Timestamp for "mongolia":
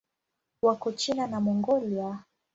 1.39-2.23